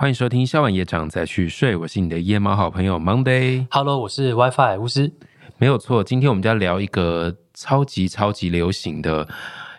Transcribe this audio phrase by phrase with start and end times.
[0.00, 3.66] 欢迎收听《晚夜长再去睡》，我是你的夜猫好朋友 Monday。
[3.68, 5.10] Hello，我是 WiFi 巫师。
[5.56, 9.26] 没有错，今天我们就要聊一个超级超级流行的，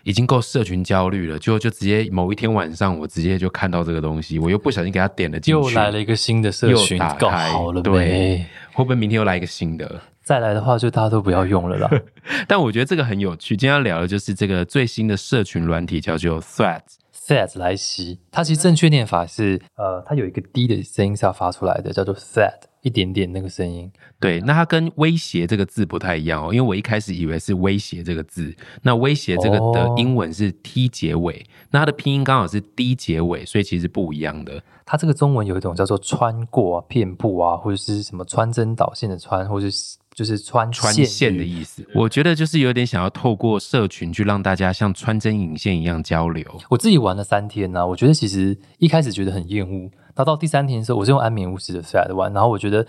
[0.04, 1.40] 已经够社群焦虑了。
[1.40, 10.02] 就就直接某一天晚上，我直接就看到这个东西，我又不小心给他点了进去，又来了一个新的社群，搞好了对，会不会明天又来一个新的？
[10.22, 11.90] 再来的话，就大家都不要用了啦。
[12.46, 13.56] 但我觉得这个很有趣。
[13.56, 16.98] 今天要聊的就是这个最新的社群软体，叫做 Threads。
[17.30, 23.92] Threads 来袭，它其实正确念法是，呃，它有一个低的声音是要发出来的，叫做 Thread，一点点那个声音。
[24.20, 34.64] 对，那它跟威胁这个字不太一样哦，因为我一开始以为是威胁这个字，那威胁这个的英文是 T 结尾，那它的拼音刚好是 D 结尾，所以其实不一样的。
[34.88, 39.98] 它这个中文有一种叫做穿过、遍布啊，或者是什么穿针导线的穿，或者是。
[40.20, 46.46] 就是穿穿线的意思，我觉得就是有点想要透过社群去让大家像穿针引线一样交流。
[46.70, 52.86] 我自己玩了三天呢，我觉得其实一开始觉得很厌恶，那到第三天的时候，我是用安眠巫师的 thread 玩，然后我觉得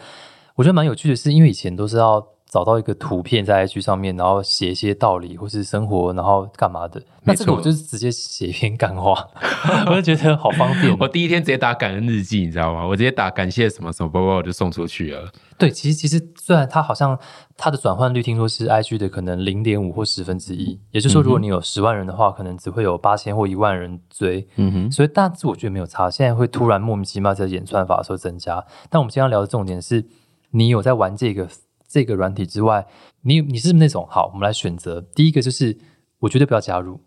[0.57, 2.27] 我觉得蛮有趣的，是因为以前都是要。
[2.51, 7.01] 找到一个图片在 IG 上面，然后写一些道理或是生活，然后干嘛的？
[7.23, 9.24] 那这个我就是直接写一篇干话，
[9.87, 10.95] 我就觉得好方便。
[10.98, 12.84] 我第一天直接打感恩日记，你知道吗？
[12.84, 15.30] 我直接打感谢什么什么，包包我就送出去了。
[15.57, 17.16] 对，其实其实虽然它好像
[17.57, 24.48] 它的转换率听说是 IG 的可能零点五或十分之一，也就是说，如果你有十万人的话，可能只会有八千或一万人追。
[24.57, 26.10] 嗯哼，所以但是我觉得没有差。
[26.10, 30.04] 现在会突然莫名其妙在演算法的时候增加，但我们今天聊的重点是
[30.51, 31.46] 你有在玩这个。
[31.91, 32.87] 这个软体之外，
[33.23, 35.01] 你你是那种好，我们来选择。
[35.01, 35.77] 第一个就是，
[36.21, 37.01] 我绝对不要加入，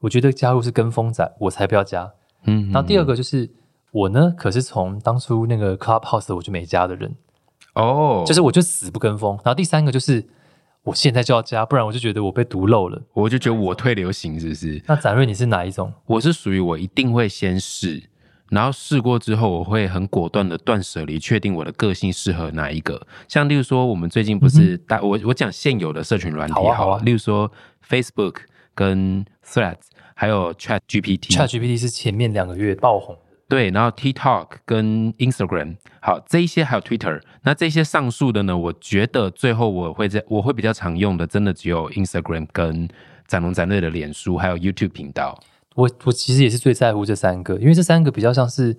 [0.00, 2.12] 我觉得加入是跟风仔，我才不要加。
[2.46, 3.48] 嗯，然后第二个就是，
[3.92, 7.14] 我呢可是从当初那个 Clubhouse 我就没加的人，
[7.74, 9.38] 哦，就是我就死不跟风。
[9.44, 10.26] 然后第三个就是，
[10.82, 14.82] 我现在就要加，不然我就觉得我被毒漏了，我就觉得我退流行是不是？
[14.88, 15.92] 那展瑞你是哪一种？
[16.06, 18.10] 我是属于我一定会先试。
[18.54, 23.04] 然后试过之后，我会很果断的断舍离，确定我的个性适合哪一个。
[23.26, 27.50] 像例如说，我们最近不是大我我讲现有的社群软体好啊，例如说
[27.88, 28.36] Facebook
[28.74, 31.32] 跟 Threads，还有 Chat GPT。
[31.32, 33.18] Chat GPT 是前面两个月爆红。
[33.46, 37.20] 对，然后 TikTok 跟 Instagram，好，这一些还有 Twitter。
[37.42, 42.88] 那这些上述的呢，我觉得最后我会在我会比较常用的，真的只有 Instagram 跟
[43.26, 45.38] 展龙展瑞的脸书，还有 YouTube 频道。
[45.74, 48.76] 我我其实也是最在乎这三个，因为这三个比较像是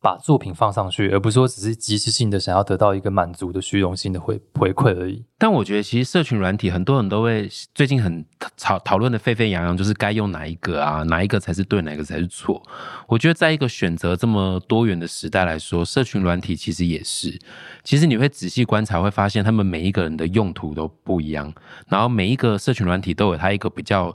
[0.00, 5.24] 把作品放上去，而不是说只是及时性的想要得到一个满足的虚荣心的回回馈而已。
[5.36, 8.24] 但我觉得其实社群软体很多人都会最近很
[8.56, 12.62] 讨讨论的沸沸扬扬，就是该用哪一个啊，哪一个才是对，哪个才是错。
[13.08, 17.38] 我觉得在一个选择这么多元的时代来说，社群软体其实也是。
[17.82, 21.52] 其实你会仔细观察，会发现他们每一个人的用途都不一样，
[21.88, 24.14] 然后每一个社群软体都有它一个比较。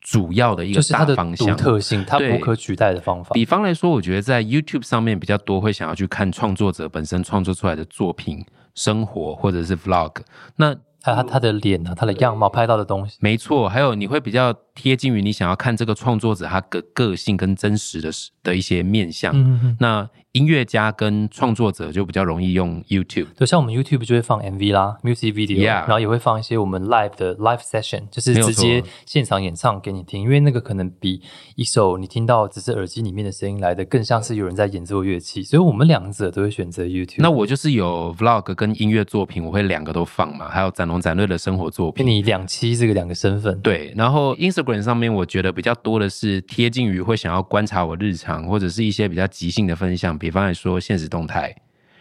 [0.00, 3.30] 主要的一个大方向，特性，它不可取代的方法。
[3.34, 8.44] 比方来说，我觉得在 YouTube 上面比较多会想要去看创作者本身创作出来的作品、
[8.74, 10.16] 生活或者是 Vlog。
[10.56, 13.68] 那还有他他的脸啊，他的样貌拍到的东西，没错。
[13.68, 18.10] 还有你会比较贴近于你想要看这个创作者他个个性跟真实的
[18.42, 19.32] 的一些面相。
[19.34, 20.08] 嗯那
[20.38, 31.20] 音乐家跟创作者就比较容易用 YouTube，对像我们 YouTube 就会放 MV 啦，music video，然后也会放一些我们 live 的 live session，就是直接现场演唱给你听，因为那个可能比
[31.56, 37.16] 一首你听到只是耳机里面的声音来的更像是有人在演奏乐器，所以我们两者都会选择 YouTube。
[37.18, 42.06] 那我就是有 vlog 跟音乐作品，我会两个都放嘛，还有展龙展瑞的生活作品。
[42.06, 43.92] 你两期这个两个身份，对。
[43.96, 50.27] 然后 Instagram 上面我觉得比较多的是贴近于会想要观察我日常或者是一些比较即兴的分享，比。
[50.28, 51.56] 比方来说，现实动态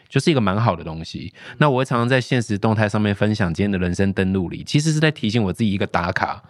[0.10, 1.34] 就是一个蛮好的东西。
[1.60, 6.44] 那我会常常在现实动态上面分享今天的人生登录里，其实是在提醒我自己一个打卡，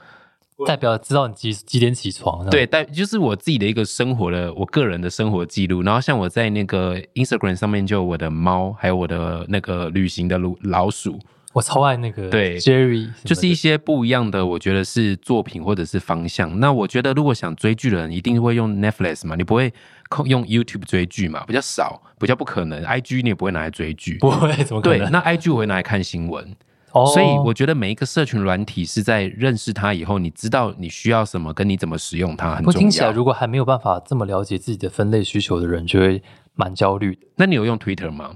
[0.66, 2.50] 代表知道你几几点起床。
[2.50, 5.84] 对，代就是我自己的一个生活的我个人的生活记录。
[5.84, 11.20] 然后像我在那个 Instagram 上面就有我的猫，还有我的那个旅行的老老鼠。
[11.58, 16.60] 我超爱那个对 Jerry，就是一些不一样的，我觉得是作品或者是方向。
[16.60, 19.74] 那我觉得如果想追剧的人，一定会用 Netflix 嘛，你不会
[20.26, 21.44] 用 YouTube 追剧嘛？
[21.48, 22.84] 比较少，比较不可能。
[22.84, 25.00] IG 你也不会拿来追剧，不会怎么可能？
[25.00, 26.56] 对，那 IG 我会拿来看新闻。
[26.92, 32.80] 哦，所以我觉得每一个社群软体是在认识它以后，你知道你需要什么，跟你怎么使用它很重要。
[32.80, 36.22] 听起来，如果还没有办法这么了解自己的分类需求的人，就会
[36.54, 37.18] 蛮焦虑。
[37.38, 38.36] 那你有用 Twitter 吗？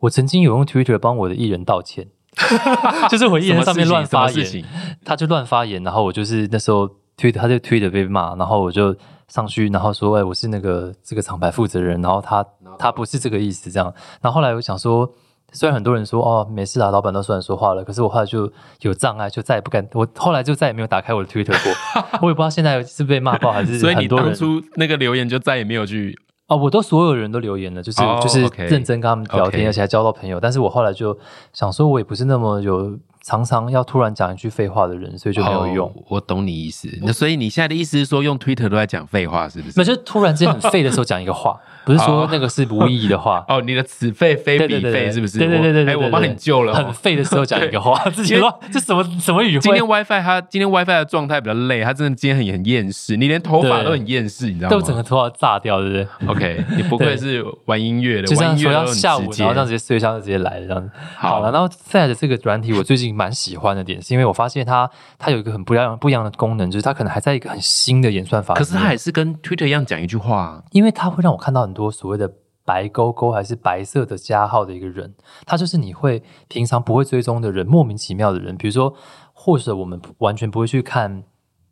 [0.00, 2.08] 我曾经有用 Twitter 帮我的艺人道歉。
[3.08, 4.64] 就是我艺人上面乱发言，
[5.04, 8.94] 他就乱发言，然后我就是那时候推他就推的被骂，然后我就
[9.28, 12.44] 上去，然后说，哎，我是那个这个厂牌负责人，然后他
[12.78, 13.92] 他不是这个意思，这样。
[14.20, 15.10] 然后后来我想说，
[15.52, 18.52] 虽然很多人说哦没事啊，老板都算说话了，可是我后来就
[18.82, 21.72] 有障碍，就再也不敢，我后来就再也没有打开我的 Twitter 过，
[22.20, 23.78] 我也不知道现在是被骂爆还是。
[23.78, 26.18] 所以你当初那个留言就再也没有去。
[26.46, 30.38] 啊，我都所有人都留言了，就是就是认真跟他们聊天，而且还交到朋友。
[30.40, 31.18] 但是我后来就
[31.52, 32.98] 想说，我也不是那么有。
[33.26, 35.92] 常常要突然讲一句废话的人，所以就没有用。
[36.06, 39.74] 我懂你意思，那所以你现在的意思是说，用 Twitter 都在讲废话，是不是？
[39.76, 43.44] 那就突然之间很废的时候讲一个话， 不是说那个是无意义的话。
[43.48, 45.38] 哦，你的此废非彼废，是不是？
[45.38, 45.94] 对对对对对。
[45.94, 46.72] 哎，我帮你救了。
[46.72, 49.58] 很废的时候讲一个话， 自己说这什么什么语？
[49.58, 53.16] 今天 WiFi 它今天 WiFi 的状态比较累，它真的今天很很厌世。
[53.16, 54.70] 你连头发都很厌世，你知道吗？
[54.70, 60.90] 都整个头发炸掉，对不对？OK，你不愧是玩音乐的，就像说要下午，然后这样直接睡觉就直接来了这样子。
[61.16, 64.00] 好了，然后再的这个软体，我最近蛮喜欢的点。
[64.00, 68.54] 是因为我发现它它有一个很不一样不一样的功能，就是它可能还在一个很新的演算法。
[68.54, 72.30] 可是它还是跟 Twitter 一样讲一句话，因为它会让我看到很多所谓的
[72.64, 75.14] 白勾勾还是白色的加号的一个人，
[75.46, 78.94] 他就是你会平常不会追踪的人，莫名其妙的人，比如说
[79.32, 81.22] 或者我们完全不会去看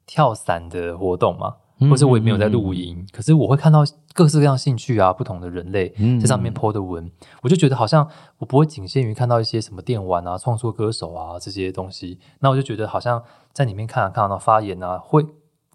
[0.07, 1.57] 跳伞的活动嘛。
[1.81, 5.89] 或者我也没有在录音，可是我会看到各式各样兴趣啊，不同的人类
[6.21, 7.11] 在上面 po 的文，
[7.43, 13.23] 我就觉得好像我不会仅限于看到一些什么电玩啊、创作歌手啊这些东西，那我就觉得好像
[13.53, 15.27] 在里面看看到发言啊，会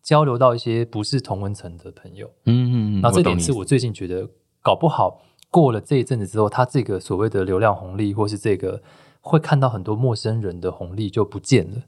[0.02, 2.28] 交流到一些不是同文层的朋友。
[2.46, 3.02] 嗯嗯嗯。
[3.02, 4.28] 那这点是我最近觉得
[4.64, 8.82] 搞不好过了这一阵子之后，他这个所谓的流量红利，或是这个
[9.20, 11.82] 会看到很多陌生人的红利就不见了。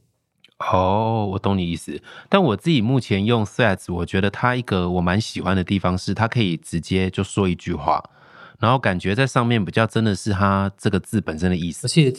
[0.71, 8.03] 哦，我懂你意思，但我自己目前用 Threads，我觉得它一个我蛮喜欢的地方是，它可以直接就说一句话，
[8.59, 11.87] 然后感觉在上面比较真的是它这个字本身的意思。
[11.87, 12.11] 而且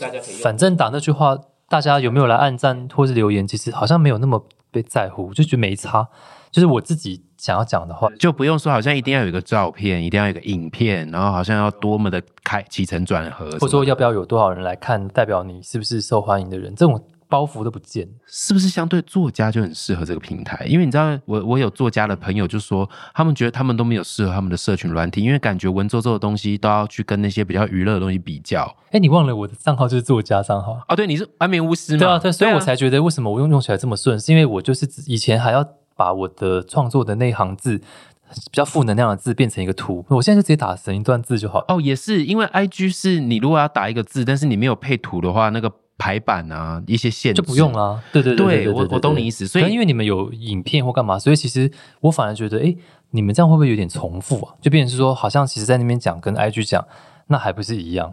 [0.43, 6.09] 反正打那句话，大家有没有来按赞或是留言，其实好像没有那么被在乎，就觉得没差。
[6.50, 17.03] 就是我自己想要讲的话，就不用说好像一定要有一个照片，一定要有一个影片，然后好像要多么的开起承转合，或者说要不要有多少人来看，代表你是不是受欢迎的人，这种。
[17.32, 20.67] 包袱都不见，是不是相对作家就很适合这个平台？
[20.67, 28.76] 因为你知道，我我有作家的朋友就说，他们觉得他们都没有适合他们的社群软体，因为感觉文绉绉的东西都要去跟那些比较娱乐的东西比较。
[28.90, 30.94] 哎，你忘了我的账号就是作家账号哦？
[30.94, 31.99] 对，你是安眠巫师嘛？
[32.00, 41.64] 对啊，对，所以我才觉得为什么我用用起来这么顺，是因为我就是以前还要把我的创作的那行字比较负能量的字变成一个图，我现在就直接打成一段字就好。
[41.69, 45.73] 哦，也是因为 I G 是你如果要打一个字，但是你没有配图的话，那个。
[46.03, 48.03] 排版啊，一些限制就不用了。
[48.13, 49.47] 对对对，我我懂你意思。
[49.47, 51.71] 所以因为你们有影片或干嘛，所以其实
[52.01, 52.75] 我反而觉得，哎，
[53.13, 54.53] 你们这样会不会有点重复啊？
[54.61, 56.85] 就变成是说，好像其实在那边讲跟 IG 讲，
[57.29, 58.13] 那还不是一样？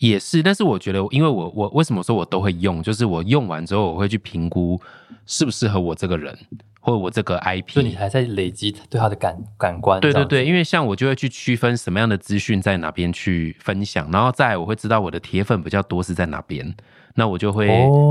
[0.00, 4.80] 也是，但是我觉得，因为我我为什么说我都会用，就是我用完之后，我会去评估
[5.24, 6.36] 适不适合我这个人
[6.80, 7.74] 或者我这个 IP。
[7.74, 10.00] 所以你还在累积对他的感感官。
[10.00, 16.74] 对对对，因为像我就会去区分什么样的资讯在哪边去分享，然后再我会知道我的铁粉比较多是在哪边。
[17.20, 17.68] 那我就会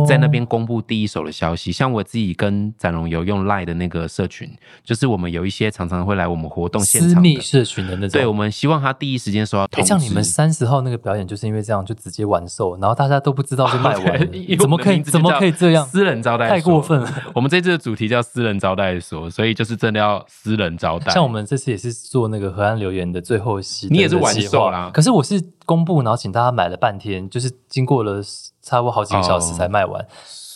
[0.07, 4.47] 在那边公布第一手的消息，像我自己跟展荣有用 Line 的那个社群，
[4.83, 9.88] 就是我们有一些常常会来我们活动现场私密社群的那种，对，我们希望他第一时间收到通知。
[9.88, 14.29] 像你们三十号那个表演，就是因为这样就直接完售，然后大家都不知道就卖完，
[14.59, 15.83] 怎么可以怎么可以这样？
[15.88, 17.11] 私人招待太过分了。
[17.33, 21.11] 我们这次的主题叫私人招待所，所以就是真的要私人招待。
[21.11, 24.91] 像我们这次也是做那个河岸留言的最后期，你也是完售啦。
[24.94, 28.21] 可是我是公布，然后请大家买了半天，就是经过了。
[28.69, 30.06] 差不多好几个小时才卖完，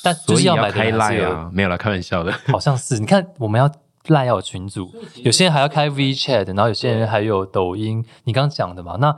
[0.03, 2.31] 但就是要买开赖啊，没有啦，开玩笑的。
[2.53, 3.69] 好像是，你看我们要
[4.07, 4.91] 赖要有群主，
[5.23, 8.05] 有些人还要开 WeChat，然后有些人还有抖音。
[8.25, 9.15] 你刚刚讲的嘛，那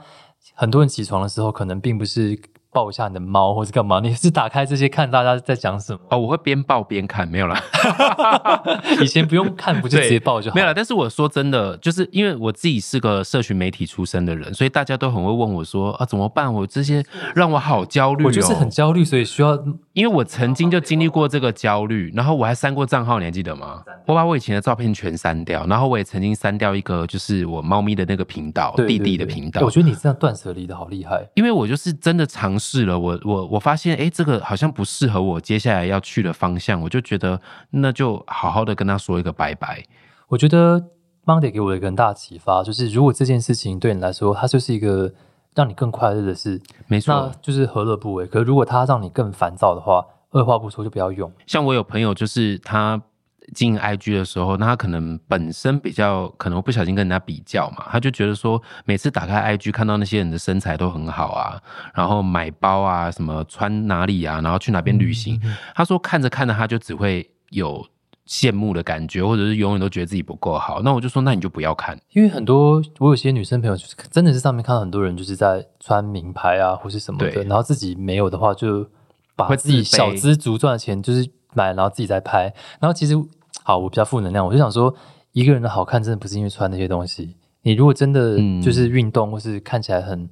[0.53, 2.39] 很多人起床的时候可能并不是。
[2.75, 4.01] 抱一下你的猫， 或者干嘛？
[4.03, 5.99] 你是打开这些看大家在讲什么？
[6.09, 7.57] 哦，我会边抱边看，没有啦。
[9.01, 10.55] 以前不用看，不就直接抱就好？
[10.55, 10.73] 没有了。
[10.73, 16.53] 但是我说真的，就是因为我自己是个社群媒体出身的人，所以大家都很会问我说啊，怎么办？
[16.53, 17.01] 我这些
[17.33, 18.25] 让我好焦虑。
[18.25, 19.57] 我就是很焦虑，所以需要。
[19.93, 23.81] 因为我曾经就经历过这个焦虑，然后我还删过账号，你还记得吗？
[24.05, 29.61] 我把我以前的照片全删掉，然后我也曾经删掉一个，就是我猫咪的那个频道，弟弟的频道。
[29.61, 39.83] 我觉得你这样断舍离的好厉害，因为我就是真的尝试了，我我我发现，哎，这个好像不适合我接下来要去的方向，我就觉得那就好好的跟他说一个拜拜。
[40.27, 40.83] 我觉得
[41.25, 45.13] Monday 给我一个很大的启发，就是如果这件事情对你来说，它就是一个。
[45.55, 48.27] 让你更快乐的事，没错，就是何乐不为？
[48.27, 51.31] 可是如果它让你更烦躁的话，二话不说就不要用。
[51.47, 53.01] 像我有朋友，就是他
[53.53, 61.61] 进 IG 的时候，那他可能本身比较可能不小心跟人家比较嘛，他就觉得说，每次打开 IG 看到那些人的身材都很好啊，
[61.93, 65.41] 然后买包啊，什么穿哪里啊，然后去哪边旅行，
[65.75, 67.85] 他说看着看着他就只会有。
[68.27, 78.89] 羡慕的感觉，或者是永远都觉得自己不够好，那我就说，那你就不要看，因为很多我有些女生朋友，就是真的是上面看到很多人就是在穿名牌啊，或是什么的，然后自己没有的话，就
[79.35, 83.13] 把自己小资足赚的钱就是买，然后自己在拍，然后其实
[83.67, 84.93] 好，我比较负能量，我就想说，
[85.31, 87.35] 一个人的好看真的不是因为穿那些东西。
[87.63, 90.29] 你如果真的就是运动，或是看起来很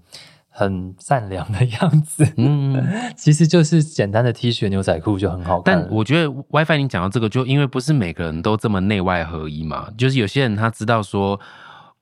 [0.50, 2.80] 很善良的 样子，嗯，
[3.18, 5.82] 其实就是简单的 T 恤、牛仔裤就很好看。
[5.82, 11.40] 但我觉得 WiFi 你讲到这个，就因为不是每个人都这么内外合一嘛，就是有些人他知道说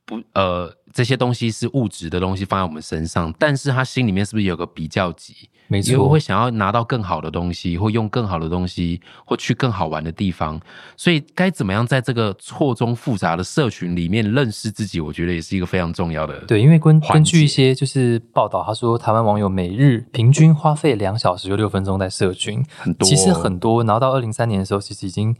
[0.05, 0.75] 不呃。
[0.93, 5.33] 这些东西是物质的东西放在我们身上，但是他心里面是不是有个比较级？
[5.67, 10.59] 没错，会想要拿到更好的东西，或用更好的东西，或去更好玩的地方。
[10.97, 14.99] 所以该怎么样在这个错综复杂的社群里面认识自己？
[14.99, 16.37] 我觉得也是一个非常重要的。
[16.41, 23.81] 对，因为根根据一些就是报道，他说台湾网友每日平均花费两小时又六分钟在社群，很多，其实很多。
[23.85, 25.33] 然后到二零三年的时候，其实已经。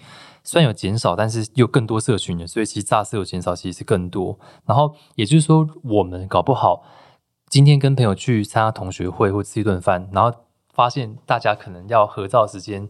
[0.43, 4.39] 虽然有减少，但是又更多社群了，所以其实炸色有减少，其实是更多。
[4.65, 6.83] 然后也就是说，我们搞不好
[7.48, 10.33] 今天跟朋友去参加同学会或吃一顿饭，然后
[10.74, 12.89] 发现大家可能要合照时间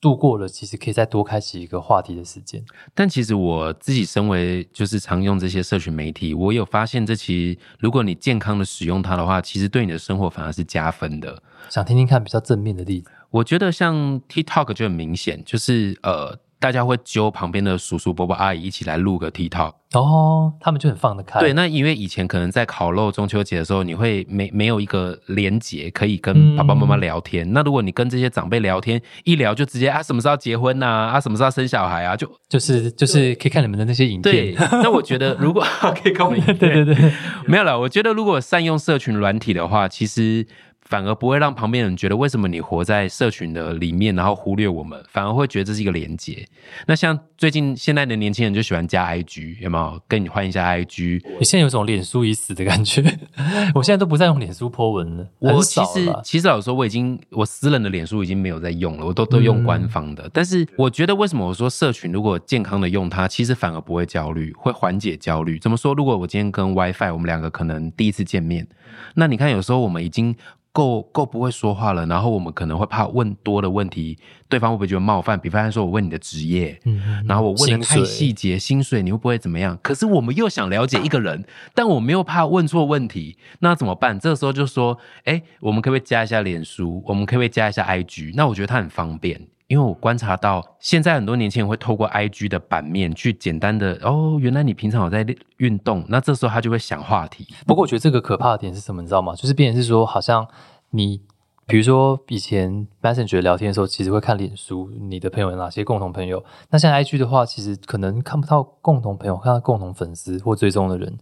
[0.00, 2.62] 度过了，其实可以再多开启一个话题的时间。
[2.94, 11.42] 但其实我自己身为就是常用这些社群媒体，我有发现，这其实如果你健康的使用它的话，其实对你的生活反而是加分的。
[11.70, 16.38] 想听听看比较正面的例子，我觉得像 TikTok 就很明显，就是呃。
[16.58, 21.38] 大家会揪旁边的叔叔伯伯阿姨一起来录个 TikTok 哦，他们就很放得开。
[21.38, 27.50] 对，那因为以前可能在烤肉中秋节的时候，你会没没有一个连结可以跟爸爸妈妈聊天。
[27.52, 34.54] 那如果你跟这些长辈聊天，一聊就直接啊什么时候结婚呐，啊什么时候生小孩啊，就就是就是可以看你们的那些影片。
[34.82, 35.64] 那我觉得如果
[36.02, 37.12] 可以看我们对对对，
[37.46, 37.78] 没有了。
[37.78, 40.46] 我觉得如果善用社群软体的话，其实。
[40.88, 46.46] 反而不会让旁边人觉得为什么你活在社群的里面，然后忽略我们，反而会觉得这是一个连接。
[46.86, 51.22] 那像最近现在的年轻人就喜欢加 IG，有没有跟你换一下 IG？
[51.38, 53.02] 你现在有种脸书已死的感觉。
[53.74, 55.26] 我现在都不再用脸书 po 文了。
[55.40, 60.30] 我其实其实老实说，我已经我私人的脸书已经没有在用了，我都都用官方的。
[60.32, 65.58] 但是我觉得为什么我说社群如果健康的用它，其实反而不会焦虑，会缓解焦虑。
[65.58, 65.92] 怎么说？
[65.94, 68.66] 如果我今天跟 WiFi，我们两个可能第一次见面，
[69.14, 70.36] 那你看有时候我们已经。
[70.76, 75.40] 够够不会说话了，然后我们可能会怕问多的问题，对方会不会觉得冒犯？
[75.40, 79.78] 比方说，我问你的职业，嗯，然后我问的太细节，薪水你会不会怎么样？
[79.82, 84.20] 可是我们又想了解一个人，但我没有怕问错问题，那怎么办？
[84.20, 87.02] 这个时候就说，哎，我们可不可以加一下脸书？
[87.06, 88.32] 我们可不可以加一下 IG？
[88.34, 89.40] 那我觉得它很方便。
[89.68, 97.46] 因为我观察到，现在很多年轻人会透过 IG 的版面去简单的哦，原来你平常有在运动，那这时候他就会想话题。
[97.66, 99.34] 不过我觉得这个可怕的点是什么，你知道吗？
[99.34, 100.46] 就是变成是说，好像
[100.90, 101.20] 你
[101.66, 106.44] 比如说以前 Messenger 聊天的时候，其实会看脸书，你的朋友有哪些共同朋友。
[106.70, 111.18] 那像 IG 的话，其实可能看不到共同朋友，看到共同粉丝或追踪的人。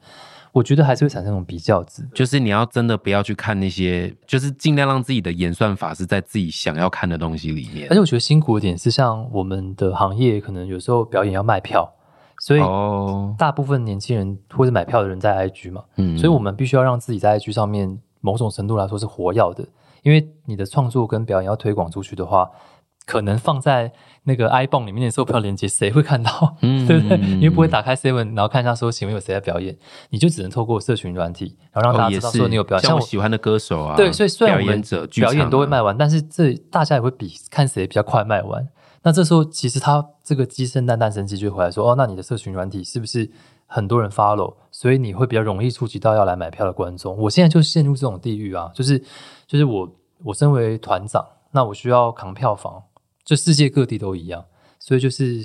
[0.54, 7.88] 我觉得还是会产生那种比较值，就是你要真的不要去看那些，就是尽量让自己的演算法是在自己想要看的东西里面。
[7.90, 11.92] 而且我觉得辛苦一点是，像我们的行业，可能有时候表演要卖票，
[12.38, 12.60] 所以
[13.36, 19.66] 大部分年轻人或者买票的人在 IG 嘛，嗯，所以我们必须要让自己在 IG 上面某种程度来说是活跃的，
[20.02, 22.48] 因为你的创作跟表演要推广出去的话。
[23.06, 23.92] 可能放在
[24.24, 26.56] 那个 iPhone 里面的售票链接，谁会看到？
[26.62, 27.18] 嗯， 对不对？
[27.18, 29.76] 你又不会打开 Seven，然后看一下说，请问有谁在表演？
[30.10, 32.82] 你就只能透过社群软体，然后让大家知道说你有表演。
[32.86, 38.66] 像我喜欢的歌手啊，对，所以虽然我们表演都会卖完，但是这大家也会比看谁比较快卖完。
[39.02, 43.30] 那这时候其实他这个鸡生蛋，蛋生鸡，就回来说，哦，那你的社群软体是不是
[43.66, 44.54] 很多人 follow？
[44.70, 47.14] 所以你会比较容易触及到要来买票的观众。
[47.18, 48.98] 我现在就陷入这种地狱啊，就是
[49.46, 52.82] 就是我我身为团长，那我需要扛票房。
[53.24, 54.44] 就世界各地都一样，
[54.78, 55.42] 所以就是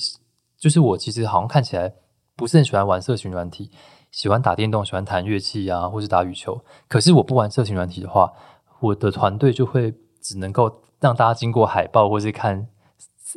[0.58, 1.94] 就是我其实好像看起来
[2.36, 3.72] 不是很喜欢玩社群软体，
[4.12, 6.62] 喜欢打电动，喜欢弹乐器啊，或是打羽球。
[6.88, 8.34] 可是我不玩社群软体的话，
[8.82, 12.68] 我的团队就会只能够让大家经过海报或是看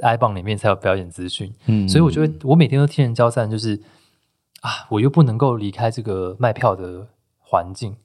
[0.02, 1.54] i 棒里面才有表演资讯。
[1.66, 3.80] 嗯，所以我觉得我每天都天人交战，就是
[4.62, 7.08] 啊，我又不能够离开这个卖票的
[7.38, 7.96] 环境。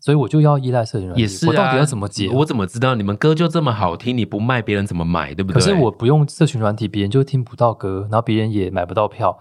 [0.00, 2.28] 所以我就要依赖社群软体，也是我到底要怎么解？
[2.30, 4.16] 我怎么知道你们歌就这么好听？
[4.16, 5.34] 你不卖，别人怎么买？
[5.34, 5.54] 对不对？
[5.54, 9.38] 可是我不用社群软体，别人就听不到歌，然后别人也买不到票。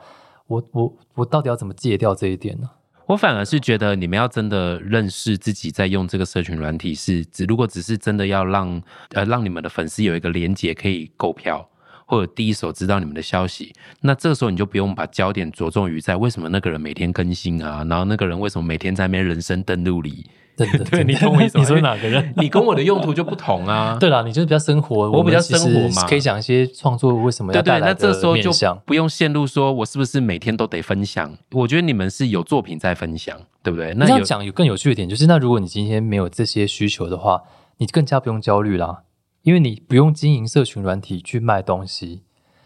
[0.48, 2.70] 我我我到底要怎么戒掉这一点呢？
[3.06, 8.82] 我反而是觉得，你们要真的认识自己在用这个社群软体，是只如果只是真的要让
[9.14, 11.68] 呃让你们的粉丝有一个连接可以购票，
[12.06, 20.30] 或者第一手知道你们的消息，那这个时候你就不用把焦点着重于在为什么那个人每天更新啊，然后那个人为什么每天在那边人生登录里。
[20.90, 21.58] 对，你懂我意思？
[21.60, 22.34] 你说哪个人？
[22.38, 23.98] 你跟我的用途就不同啊。
[24.02, 31.38] 对啦，你就是比较生活，我比较生活嘛，可以讲一些创作为什么要带来的就不用陷入说我是不是每天都得分享。
[31.52, 33.94] 我觉得你们是有作品在分享，对不对？
[33.96, 37.44] 那要讲有更有趣的点，就是那如果你今天没有这些需求的话，
[37.78, 39.04] 你更加不用焦虑啦，
[39.44, 42.24] 因为你不用经营社群软体去卖东西，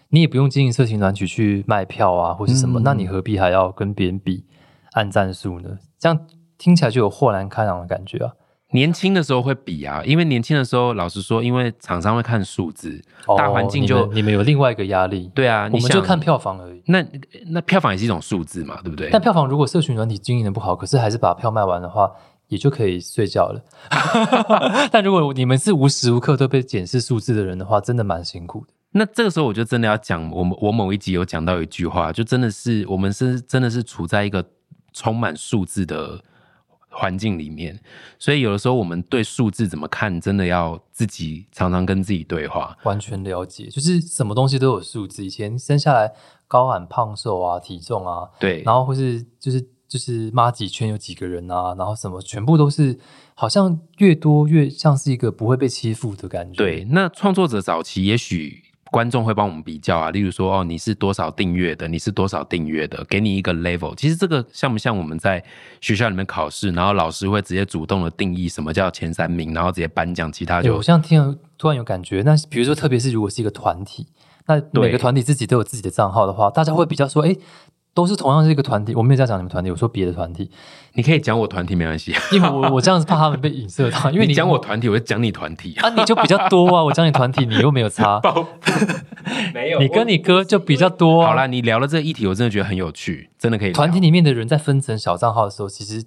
[0.09, 4.45] 你也不用经营社群软体去卖票啊，或是什么，那你何必还要跟别人比？
[4.93, 5.79] 按赞数呢？
[5.97, 6.19] 这样
[6.63, 8.31] 听起来就有豁然开朗的感觉啊。
[8.71, 13.01] 年轻的时候会比啊，因为年轻的时候，老实说，因为厂商会看数字，
[13.37, 15.29] 大环境就你们有另外一个压力。
[15.35, 16.81] 对啊，我们就看票房而已。
[16.85, 17.05] 那
[17.49, 19.09] 那票房也是一种数字嘛，对不对？
[19.11, 22.09] 但票房如果社群软体经营的不好，可是还是把票卖完的话，
[22.47, 23.61] 也就可以睡觉了。
[24.89, 28.73] 但如果你们是无时无刻都被检视数字的人的话，真的蛮辛苦的。
[28.93, 34.43] 那这个时候我就真的要讲，我们我某一集有讲到一句话，就真的是我们是真的是处在一个
[34.93, 36.19] 充满数字的。
[36.95, 37.79] 环境里面，
[38.19, 45.25] 所以有的时候我们对数字怎么看，真的要自己常常跟自己对话，完全了解，就是什么东西都有数字。
[45.25, 46.13] 以前生下来
[46.47, 52.99] 高矮胖瘦啊，体重啊，对，然后或是就是就是妈几圈有几个人啊，然后什么全部都是，
[53.33, 56.57] 好像越多越像是一个不会被欺负的感觉。
[56.57, 58.72] 对，那创作者早期也许。
[58.93, 61.87] 观众会帮我们比较啊，例如说哦，你是多少订阅的？
[61.87, 63.03] 你是多少订阅的？
[63.05, 63.95] 给你一个 level。
[63.95, 65.43] 其实这个像不像我们在
[65.81, 70.75] 学校里面考试，然后老师会直接主动的定义什么叫前三名，然后直接颁奖，其他就。
[70.75, 74.05] 我像听突然有感觉，那比如说，特别是如果是一个团体，
[74.45, 77.35] 那每个团体自己都有自己的账号的话，大家会比较说，哎。
[77.93, 80.49] 都是同样是一个团体，我没有在讲你们团体，我说别的团体。
[80.95, 88.21] 你可以讲我团体没关系，因为我我这样子怕他们被影射到， 因为你讲我团体，我就讲你团体啊，你就比较多啊，我讲你团体，你又没有差，
[89.53, 91.25] 没有，你跟你哥就比较多。
[91.25, 93.71] 好啦，你聊了这个议题，我真的觉得很有趣，真的可以。
[93.71, 96.03] 团体里面的人在分成小账号的时候，其实。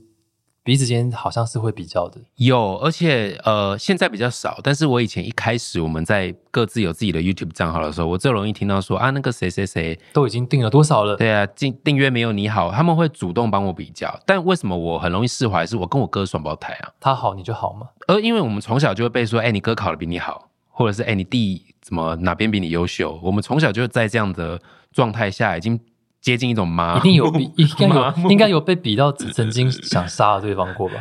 [0.67, 4.59] 彼此间好像是会比较的，有，而且呃，现在比较少。
[4.65, 11.15] 但是我以前一开始我们在各自有自己的 YouTube 账号的时候，我最容易听到说啊，那个谁谁谁都已经订了多少了？
[11.15, 14.19] 对啊，订订阅没有你好，他们会主动帮我比较。
[14.27, 15.65] 但为什么我很容易释怀？
[15.65, 17.87] 是我跟我哥双胞胎啊，他好你就好吗？
[18.09, 23.21] 而因为我们从小就会被说，哎，你哥考的比你好，或者是哎，你弟怎么哪边比你优秀？
[23.23, 25.79] 我们从小就在这样的状态下已经。
[26.27, 30.95] 接近一种麻，一定有比，应该有，应该有被比到曾经想杀了对方过吧？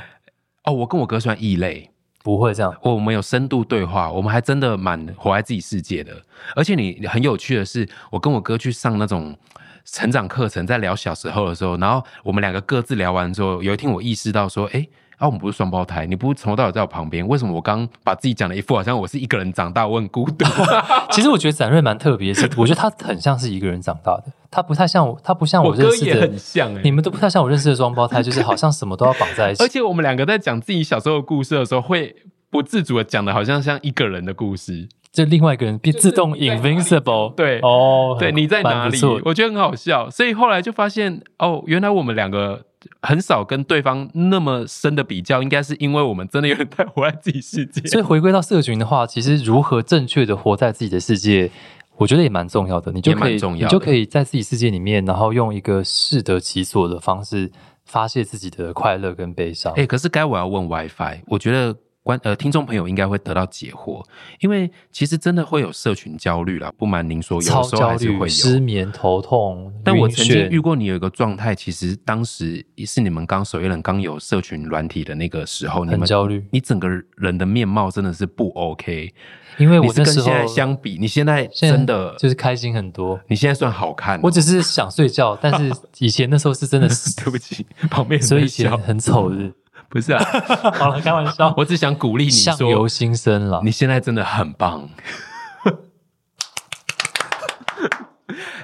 [0.66, 1.90] 哦，我跟我哥算异类，
[2.24, 2.72] 不会这样。
[2.84, 6.14] 我们有深度对话，我们还真的蛮活在自己世界的。
[6.56, 9.36] 而且你很有趣的是，我跟我哥去上那种
[9.84, 14.88] 成长课程，在聊小时候的时候，然后我们两个各自聊完之后，有一天我意识到说，哎。
[15.18, 20.46] 啊，我们不是双胞胎，你不是从头到尾在我旁边，为什么我刚把自己讲的一副好像我是一个人长大，我很孤独？
[21.12, 29.64] 其实我觉得展瑞蛮特别，是我觉得他很像是一个人长大的，他不太像我，他不像我认识的，很像你们都不太像我认识的双胞胎，就是好像什么都要绑在一起。
[29.66, 32.14] 而且我们两个在讲自己小时候的故事的时候，会
[32.50, 37.34] 不自主的讲的好像像一个人的故事，就另外一个人变自动 invincible。
[37.36, 39.00] 对，哦，对，你在哪里？
[39.24, 42.66] 我觉得很好笑，所以后来就发现，哦，原来我们两个。
[43.02, 47.82] 很少跟对方那么深的比较，应该是因为我们真的有点太活在自己世界。
[47.90, 51.50] 所以回归到社群的话，其实如何正确的活在自己的世界，
[51.98, 52.92] 我觉得也蛮重要的。
[52.92, 57.52] 你就可以，你就可以在自己世界里面，然后用一个适得其所的方式
[57.86, 59.74] 发泄自己的快乐跟悲伤。
[59.74, 61.76] 哎，可是该我要问 WiFi，我觉得。
[62.06, 64.06] 观呃，听众朋友应该会得到解惑，
[64.40, 66.72] 因为其实真的会有社群焦虑啦。
[66.78, 69.74] 不瞒您说，有时候还是会有失眠、头痛。
[69.84, 76.46] 但我曾经遇过你有一个状态，其实当时是你们刚首页人刚有社群软体的那个时候，很焦虑。
[76.52, 79.12] 你整个人的面貌真的是不 OK，
[79.58, 83.20] 因为我跟现在相比，你现在真的就是开心很多。
[83.26, 89.52] 你现在算好看，我只是想睡觉，但是以前那时候是真的是 对不起，旁边所以以前很丑的。
[89.90, 90.24] 不是啊，
[90.76, 91.54] 好了，开玩笑。
[91.58, 93.62] 我只想鼓励你，相由心生了。
[93.64, 94.90] 你现在真的很棒。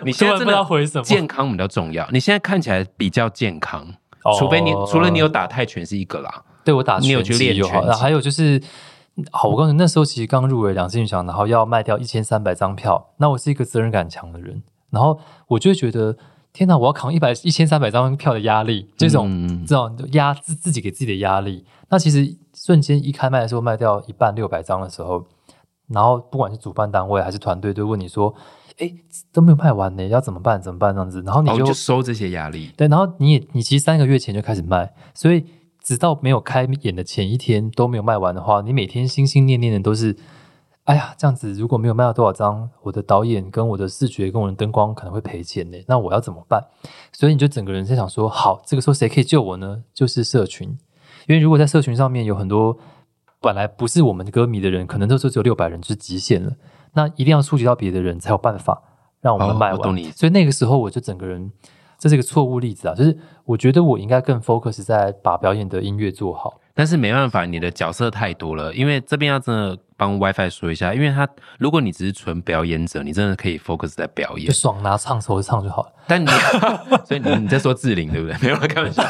[0.04, 1.04] 你现在真的回什么？
[1.04, 2.08] 健康比较重要。
[2.12, 3.88] 你现在看起来比较健康，
[4.38, 6.44] 除非你除了你有打泰拳是一个啦。
[6.64, 7.94] 对我打，你有去练拳。
[7.94, 8.62] 还有就是，
[9.32, 13.12] 好，我告诉你，那时候其实刚入围两金奖，然后要卖掉一千三百张票。
[13.18, 16.18] 那我是一个责任感强的人，然后我就觉得。
[16.54, 16.78] 天哪！
[16.78, 21.64] 我要扛一百一千三百张票的压力，这种这种压自自己给自己的压力。
[21.90, 25.26] 那其实瞬间一开卖的时候卖掉一半六百张的时候，
[25.88, 28.34] 然后不管是主办单位还是团队都问你说
[28.80, 28.94] ：“哎，
[29.32, 30.62] 都没有卖完呢，要怎么办？
[30.62, 32.72] 怎么办？”这样子，然后你就收这些压力。
[32.76, 35.46] 对，然后你也你其实三个月前就开始卖，所以
[35.82, 40.18] 直到没有开演的前一天都没有卖完的话，你每天心心念念的都是。
[40.86, 45.78] 哎呀，这样子如果没有卖到多少张，我的导演跟我的视觉跟我的灯光可能会赔钱呢。
[45.88, 46.62] 那我要怎么办？
[47.14, 49.84] 所以你就整个人在想说，好，这个时候谁可以救我呢？
[49.94, 50.68] 就是社群，
[51.28, 52.78] 因为如果在社群上面有很多
[53.40, 56.52] 本来不是我们歌迷的人，可能这时候只有六百人就是极限了。
[56.94, 58.82] 那一定要触及到别的人才有办法
[59.22, 59.96] 让我们卖完。
[59.96, 60.12] 你。
[60.12, 61.52] 所以那个时候我就整个人，
[62.00, 62.96] 这是一个错误例子啊。
[62.96, 66.60] 就是我觉得我应该更 focus 在把表演的音乐做好。
[66.82, 68.74] 但是没办法，你的角色太多了。
[68.74, 75.92] 因为这边要真的帮 WiFi 说一下，因为他如果你只是纯表演者，你真的可以 focus 在表演，就爽拿唱手唱就好了。
[76.08, 76.28] 但你，
[77.06, 78.36] 所以你你在说志玲对不对？
[78.42, 79.04] 没有开玩笑。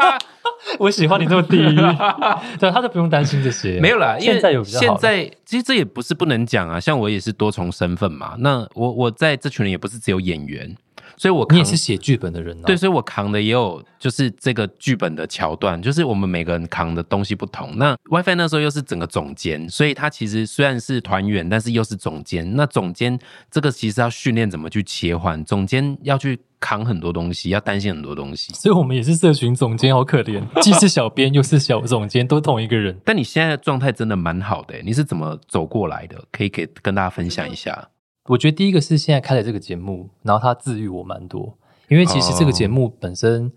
[0.78, 1.76] 我喜欢你这么地狱，
[2.58, 3.78] 对，他就不用担心这些。
[3.78, 6.80] 没有啦，现在有现在其实这也不是不能讲啊。
[6.80, 8.36] 像我也是多重身份嘛。
[8.38, 10.74] 那我我在这群人也不是只有演员。
[11.16, 17.76] 所以，我你也是写剧本的人，对，所以我扛的也有，就是这个剧本的桥段，就是我们每个人扛的东西不同。
[17.76, 22.56] 那 WiFi 那时候又是整个总监，所以他其实虽然是团员，但是又是总监。
[22.56, 23.18] 那总监
[23.50, 28.52] 这个其实要训练怎么去切换，总监要去扛很多东西，要担心很多东西。
[28.54, 32.98] 所以我们也是社群总监，好可怜，既是小编又是小总监，都同一个人。
[33.04, 36.22] 但你现在的状态真的蛮好的，你是怎么走过来的？
[36.30, 37.88] 可以给跟大家分享一下。
[38.26, 41.58] 我觉得第一个是现在开了这个节目，然后它治愈我蛮多，
[41.88, 43.50] 因为其实这个节目本身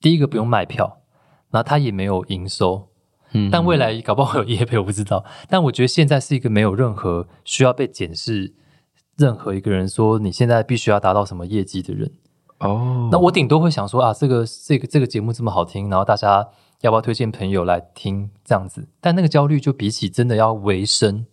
[0.00, 1.00] 第一个不用卖票，
[1.50, 2.88] 然后它也没有营收，
[3.32, 8.54] 嗯，但未来搞不好有业配我不知道，但我觉得现在是一个没有任何需要被检视，
[9.16, 12.12] 任何一个人说你现在必须要达到什么业绩的人，
[12.60, 16.48] 哦，那我顶多会想说啊，这个这个这个节目这么好听，然后大家
[16.82, 21.26] 要不要推荐朋友来听这样子，但那个焦虑就比起真的要维生。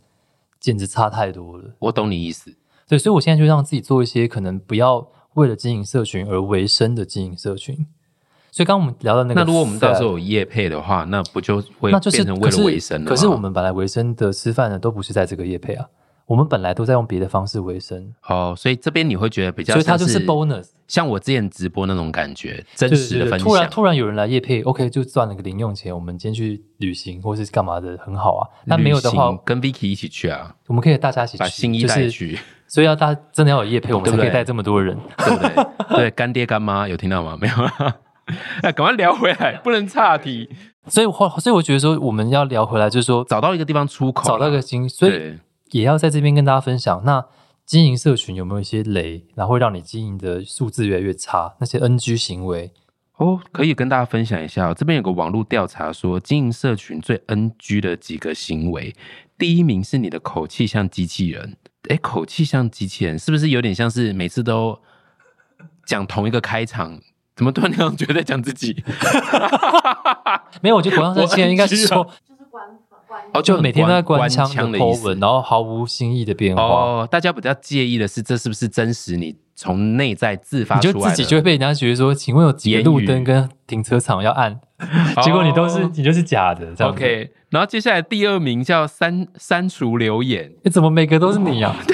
[0.60, 2.54] 简直差太多了，我懂你意思。
[2.88, 7.86] 对，所以我现在就让自己做一些可能不要为了经营社群而为生的经营社群。
[8.52, 15.88] 所以刚刚我们聊到那个，那如果我们到时候有业配的话，那不就会那就是变成为了维生可是我们本来维生的吃饭呢，都不是在这个业配啊。
[16.30, 23.40] 我们本来都在用别的方式维生哦，所以这边你会觉得比较，所以它就是 bonus，像我之前直播那种感觉，真实的分享。
[23.40, 28.48] 突然突然有人来夜配，OK，就赚了个零用钱，我们今天去旅行或是干嘛的，很好啊。
[28.66, 32.38] 那没有的话，跟 Vicky 一起去啊，我们可以大家一起把新一带去。
[32.68, 35.66] 所以要大家真的要有夜配，我们才可以带这么多人，对不对？
[35.98, 37.36] 对，干爹干妈有听到吗？
[37.42, 37.54] 没有，
[38.62, 40.48] 哎，赶快聊回来，不能岔题。
[40.86, 41.08] 所以，
[41.40, 45.40] 所以我觉得说我们要聊回来，就是说找到一个地方出口，找到一个新，所以。
[45.72, 47.26] 也要在这边跟大家分享，那
[47.66, 51.56] 经营社群有没有一些雷，然后会让你经营的数字越来越差？
[51.60, 52.72] 那些 NG 行为
[53.18, 54.74] 哦，可以跟大家分享一下。
[54.74, 58.96] 这边有个网络调查说，经营社群最 NG 的几个行为，
[59.38, 61.58] 第一名是你的口气像机器人。
[61.90, 64.80] 哎，口气像机器人，是不是有点像是每次都
[65.86, 67.00] 讲同一个开场？
[67.36, 68.84] 怎么突然觉得在讲自己？
[70.62, 72.10] 没有，我觉得同样是机器人，应该是说。
[73.34, 76.64] 哦，就每天都在关枪的意思，然后毫无新意的变化。
[76.64, 79.16] 哦，大家比较介意的是，这是不是真实？
[79.16, 84.60] 你从内在自发出来，就自己就会被人家觉得说，请问有几个路灯跟停车场要按？
[85.24, 86.74] 结果你都是你就是假的。
[86.88, 91.76] OK，然后接下来第二名叫删删除留言，你怎么每个都是你啊？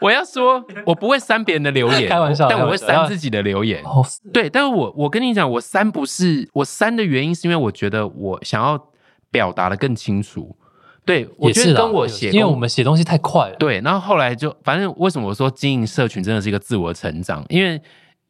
[0.00, 3.80] 我要说，我不会删别人的留言，开玩笑，但我会删自己的留言。
[4.32, 8.88] 对，但是我我跟你讲，我删不是我删的原因，是因为我觉得我想要。
[9.32, 10.54] 表达的更清楚，
[11.04, 13.56] 对我觉得跟我写，因为我们写东西太快了。
[13.56, 17.44] 对，然后后来就反正为什么我说经营社群真的是一个自我成长？
[17.48, 17.80] 因为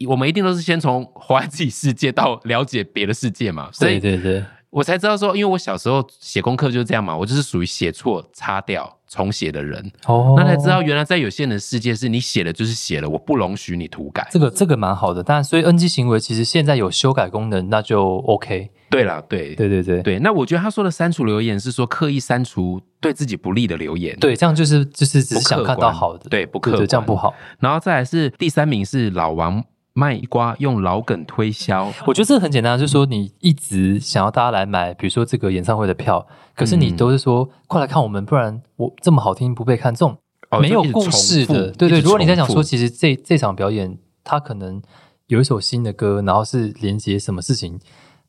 [0.09, 3.69] 我们一定都是先从 活在自己世界到了解别的世界嘛。
[3.79, 9.93] 对对对，我才知道说，因为我小时候写功课就是这样嘛，我就是属于写错擦掉重写的人。
[10.07, 14.27] 哦，那才知道原来在有限的世界是你写的就是写了，我不容许你涂改。
[14.31, 18.71] 这个这个蛮好的，但所以 NG 行为其实现在有修改功能，那就 OK。
[18.93, 27.35] 对了，对对对对对，那我觉得他说的删除留言是说刻意删除对自己不利的留言，对，这样就是就是只是想看到好的，对，不客观，这样不好。
[27.59, 40.17] 然后再来是第三名是老王卖瓜用老梗推销，我觉得这个很简单，就是说你一直想要大家来买，比如说这个演唱会的票，可是你都是说快来看我们，不然我这么好听不被看中，
[40.61, 42.01] 没有故事的，对对。
[42.01, 44.81] 如果你在想说，其实这这场表演它可能
[45.27, 47.81] 有一首新的歌，然后是连接什么事情。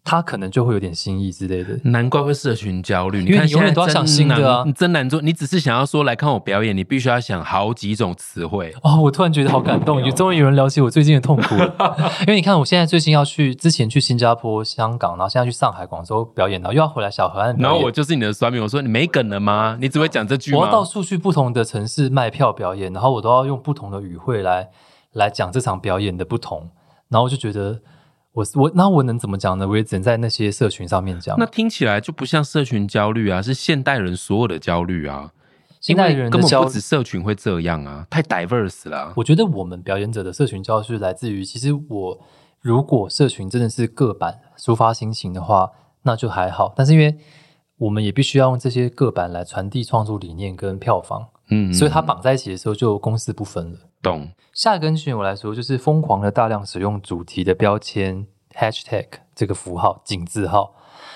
[0.06, 3.24] 他可能就会有点心意之类的，难怪会社群焦虑。
[3.24, 5.22] 因为你永远都要想新的啊，你真难做。
[5.22, 8.76] 你只是想要说来看我表演，你必须要想好几种词汇。
[8.84, 11.56] 哦，我突然觉得好感动，终于有人了解我最近的痛苦。
[12.28, 17.56] 因为你看，我现在最近要去，之前去新加坡、香港，然后现在去上海、广州表演，然后又要回来小河岸。
[17.58, 19.78] 然后我就是你的酸民，我说你没梗了吗？
[19.80, 20.58] 你只会讲这句吗？
[20.60, 24.70] 我要到处去不同的城市卖票表演，然后我都要用不同的语汇来
[25.14, 26.70] 来讲这场表演的不同，
[27.08, 27.80] 然后我就觉得。
[28.34, 29.68] 我我那我能怎么讲呢？
[29.68, 31.36] 我也只能在那些社群上面讲。
[31.40, 35.32] 那听起来就不像社群焦虑啊，是现代人所有的焦虑啊。
[35.80, 39.14] 现代人根本不止社群会这样啊，太 diverse 了。
[39.18, 42.20] 我觉得我们表演者的社群焦虑来自于，其实我
[42.62, 45.72] 如果社群真的是个版抒发心情的话，
[46.04, 46.74] 那就还好。
[46.76, 47.18] 但是因为
[47.78, 53.80] 我们也必须要用这些个版来传递创作理念跟票房，嗯，所以它绑在一起的时候就公私不分了。
[54.04, 54.30] 懂。
[54.54, 60.76] 下一个讯我来说，就是疯狂的大量使用主题的标签 hashtag 这个符号井字号。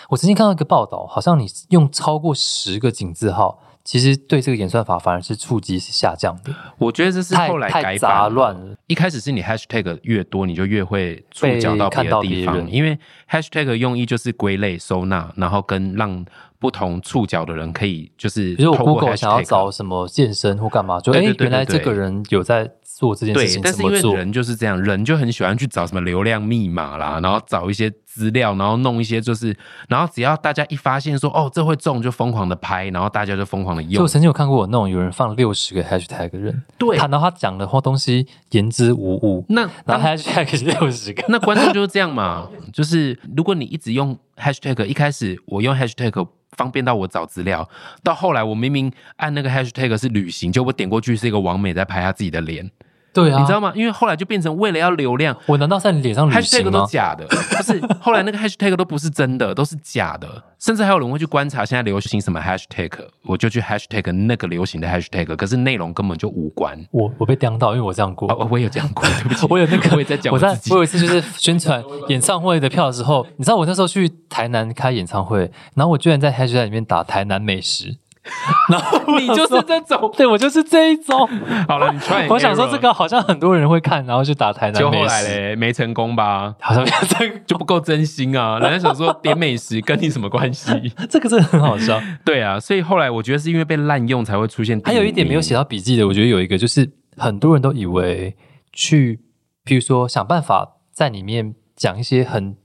[0.10, 3.62] 我曾经看到一个报道，好像你用超过十个井字号。
[3.84, 6.54] 其实对这个演算法反而是触及是下降的。
[6.78, 8.76] 我觉得这是后来改杂乱了。
[8.88, 16.26] 一开始是你 hashtag 越多，你就越会触角到别的地方，因为 hashtag 用意就是归类收纳，然后跟让
[16.60, 22.72] 不同触角的人可以就是，比如我 Google 想要找什么健身或干嘛，就哎，原来这个人有在。
[22.98, 29.56] 做这件事情，但是因为人就是这样，人就很喜欢去找什么流量密码啦，然后找一些资料，然后弄一些就是，
[29.88, 34.02] 然后只要大家一发现说哦这会中，就疯狂的拍，然后大家就疯狂的用。
[34.02, 46.28] 我曾经有看过那种有人放六十个 hashtag 人，对，看到他讲的话东西言之无物，那然后 hashtag 六十个， 那观众就是这样嘛，就是如果你一直用 hashtag，一开始我用 hashtag。
[46.52, 47.68] 方便到我找资料，
[48.04, 52.70] 到后来我明明按那个 hashtag 是旅行，就我点过去是一个王美在拍她自己的脸。
[53.18, 53.74] 对啊，你知道吗？
[53.76, 57.26] 因为后来就变成为了要流量，我难道在你脸上 hashtag 都假的？
[57.26, 60.44] 不是，后来那个 hashtag 都不是真的，都是假的。
[60.60, 62.92] 甚至还有人会去观察现在流行什么 hashtag，
[63.24, 66.78] 我就去 hashtag 那个流行的 hashtag，可是内容根本就无关。
[66.92, 69.04] 我我被刁到，因为我这样过，我也有这样过。
[69.22, 77.98] 对不起，我有那个我也在讲我在我有一次就是宣传演唱会的票的时候，你知道我那时候去台南开演唱会，然后我居然在 hashtag 里面打台南美食。
[78.70, 81.28] 然后你就是这种，对我就是这一种。
[81.68, 82.28] 好了，你穿。
[82.30, 86.56] 我想说这个好像很多人会看，然后就打台南美食，嘞没成功吧？
[86.60, 88.60] 好像没成，就不够真心啊！
[88.60, 90.72] 人家想说点美食跟你什么关系？
[91.10, 92.02] 这个真的很好笑。
[92.26, 94.80] 对啊，所以后来我觉得是因为被滥用才会出现。
[94.84, 98.36] 还有一点没有写到笔记的，我觉得有一个就是很多人都以为
[98.74, 99.22] 去，
[99.66, 102.56] 譬如说想办法在里面讲一些很。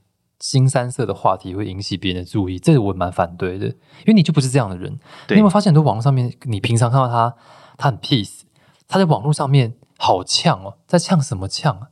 [0.43, 4.91] 新三色的话题会引起别人的注意，这个我蛮反对的，因为你就不是这样的人。
[5.29, 7.33] 你有没有发现很多网络上面，你平常看到他，
[7.77, 8.41] 他很 peace，
[8.85, 11.87] 他在网络上面好呛哦，在呛什么呛啊？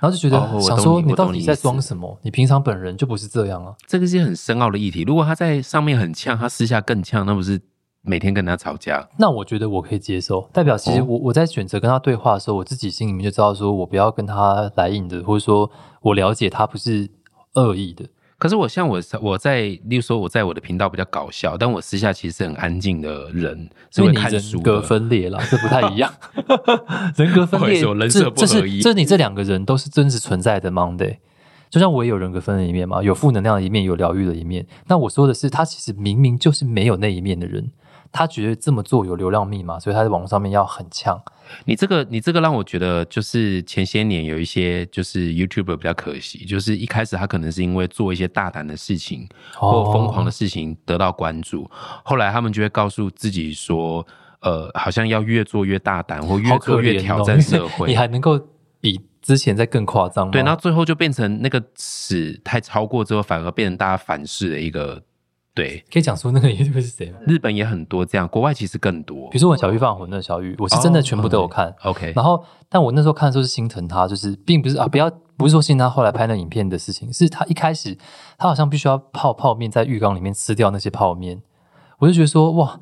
[0.00, 2.18] 然后就觉得想说，你到底在装什么？
[2.20, 3.74] 你平常本人就不是这样啊。
[3.86, 5.00] 这个是很深奥的议题。
[5.04, 7.58] 如果他在上面很呛，他私下更呛，那不是
[8.02, 9.08] 每天跟他吵架？
[9.16, 10.46] 那我觉得我可以接受。
[10.52, 15.70] 代表其实我我在选择跟他对话的时候，我自己心里面就知道，说我不要跟他来硬的，或者说
[16.02, 17.08] 我了解他不是。
[17.54, 18.04] 恶意的，
[18.38, 26.12] 可是我像我我在，例如说我在我的频道比较搞笑，但我私下其实是很安静的人，所以你人格分裂了，这不太一样。
[27.16, 31.16] 人格分裂，人设不合一，这你这两个人都是真实存在的 Monday，
[31.68, 34.66] 就像我也有人格分裂一面嘛，有负能量的一面，有疗愈的一面。
[34.86, 37.72] 那我说的是，他其实明明就是没有那一面的人。
[38.10, 41.20] 他觉得这么做有流量密码，所以他在网络上面要很呛。
[41.64, 51.70] 你这个，你这个让我觉得，就是前些年有一些就是 YouTuber 比较可惜，就是一开始他可能是因为做一些大胆的事情或疯狂的事情得到关注，
[52.04, 54.06] 后来他们就会告诉自己说，
[54.40, 57.88] 呃，好像要越做越大胆，或越做越挑战社 会。
[57.88, 58.38] 你还能够
[58.80, 60.30] 比之前再更夸张？
[60.30, 65.02] 对，然后最后就变成那个尺太超过之后，反而变成大家反噬的一个。
[65.58, 67.18] 对，可以讲出那个 YouTuber 是谁吗？
[67.26, 69.28] 日本也很多这样，国外其实更多。
[69.28, 71.74] 比如说我小玉放火那小玉，我是真的全部都有看。
[71.82, 77.98] OK，然后但我那时候看的时候是心疼他，就是并不是啊，不要不是说心疼他后来拍那影片的事情，是他一开始
[78.38, 81.42] 他好像必须要泡泡面在浴缸里面吃掉那些泡面，
[81.98, 82.78] 我就觉得说哇，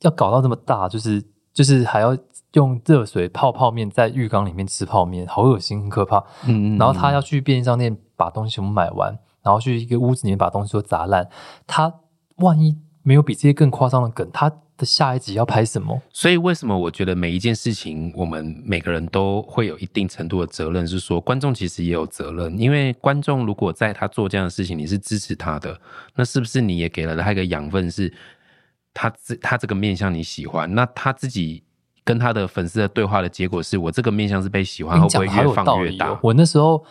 [0.00, 1.22] 要搞到这么大，就是
[1.54, 2.18] 就是还要
[2.54, 6.18] 用热水泡泡面在浴缸里面吃泡面，好恶心，很可怕。
[6.46, 6.76] 嗯嗯。
[6.76, 11.28] 然后他要去便利商店把东西全部买完，然后去一个屋子里面把东西都砸烂，
[11.68, 11.94] 他。
[12.36, 16.02] 万一没有比这些更夸张的梗，他的下一集要拍什么？
[16.12, 20.86] 所以为什么我觉得每一件事情，我们每个人都会有一定程度的责任？
[20.86, 25.80] 是说观众其实也有责任，因为观众如果在他做这样的事情，你是支持他的，
[26.14, 27.90] 那是不是你也给了他一个养分？
[27.90, 28.12] 是
[28.92, 31.62] 他这他这个面向你喜欢，那他自己
[32.04, 36.18] 跟他的粉丝的对话的结果是我这个面相是被喜欢，会不会越放越大？
[36.22, 36.84] 我那时候。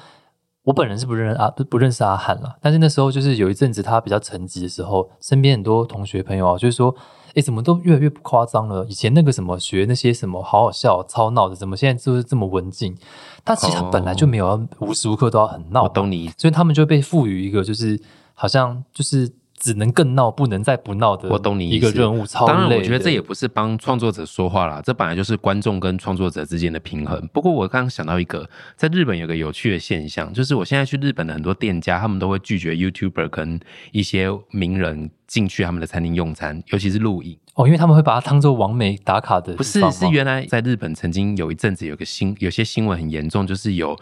[0.66, 2.58] 我本人是不认啊，不不认识阿汉了。
[2.60, 6.94] 但是那时候就是有一阵子他比较沉寂的时候，身边很多同学朋友啊，就是说，
[7.36, 8.86] 哎，怎么都越来越不夸张了？
[8.90, 12.98] 以前那个什么学那些什么好好笑、超闹的，怎么现在就是这么文静？
[13.46, 15.84] 他其实他本来就没有要无时无刻都要很闹。
[15.84, 18.02] 我懂你，所以他们就被赋予一个就是
[18.34, 19.32] 好像就是。
[19.58, 21.30] 只能更闹，不能再不闹的。
[21.30, 27.26] 我懂你一个任务，超当然，我觉得这也不是帮创作者说话啦，这本来就是观众跟创作者之间的平衡。
[27.34, 33.60] 不过我刚刚想到一个，在日本有个有趣的现象，就是我现在去日本的很多店家，他们都会拒绝 YouTuber 跟
[33.92, 39.54] 一些名人进去他们的餐厅用餐，尤其是录影哦，因为他们会把它当做完美打卡的。
[39.56, 43.98] 不是，是原来在日本曾经有一阵子有个新有些新闻很严重，就是有。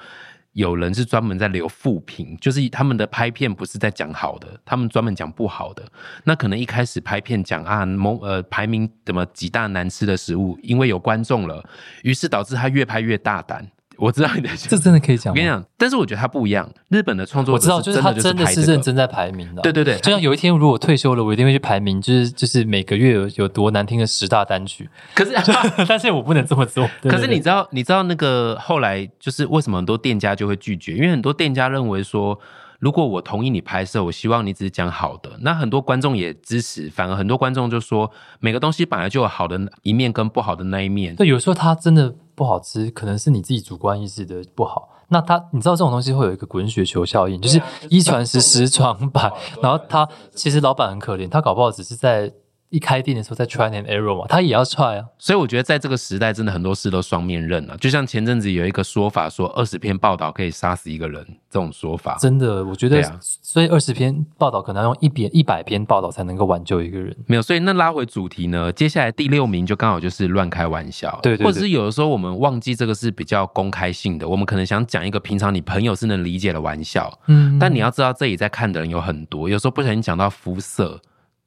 [0.54, 5.84] 有人是专门在留负评，就是他们的拍片不是在讲好的，他们专门讲不好的。
[6.24, 11.64] 那可能一开始拍片讲啊某呃排名怎么几大难吃的食物，因为有观众了，
[12.04, 13.68] 于是导致他越拍越大胆。
[13.98, 15.32] 我知道你的，这真的可以讲。
[15.32, 16.70] 我跟你讲，但是我觉得它不一样。
[16.90, 19.62] 日本的创作我知道，就是他真的是认真在排名的。
[19.62, 24.90] 对对对，就像有一天如果退休了，我一定会去排名，就是就是每个月有有多难听的十大单曲。
[25.14, 25.32] 可是，
[25.88, 26.90] 但是我不能这么做。
[27.04, 30.96] 可是你知道，你知道那个后来就是为什么很多店家就会拒绝？
[30.96, 32.40] 因为很多店家认为说。
[32.80, 36.90] 如果我同意你拍摄，我希望你只是讲好的，那很多观众也支持。
[36.90, 41.16] 反而很多观众就说，每个东西本来就有好的一面跟不好的那一面。
[41.16, 44.90] 对，有时候他真的不好吃，可能是你自己主观意识的不好。
[45.10, 49.32] 那他，你知道这种东西会有一个滚雪球效应，就是一传十，十传百。
[49.62, 52.34] 然后他其实老板很可怜，他搞不好只是在。
[52.74, 57.78] 一开店的时候在 try and error 嘛，他也要 try 啊，所以我觉得在这个时代，真的很多事都双面刃啊。
[57.80, 67.16] 就像前阵子有一个说法，说二十篇报道可以杀死一个人，这种说法真的，我觉得，所以二十篇报道可能要用一篇一百篇报道才能够挽救一个人。
[67.28, 81.00] 没有，所以那拉回主题呢，接下来第六名就刚好就是乱开玩笑，对对，或者是有的时候我们忘记这个是比较公开性的，我们可能想讲一个平常你朋友是能理解的玩笑，嗯，但你要知道这里在看的人有很多，有时候不小心讲到肤色。